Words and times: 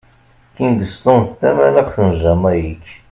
Kingston 0.55 1.21
d 1.27 1.31
tamaxt 1.39 1.97
n 2.07 2.09
Jamayik. 2.21 2.85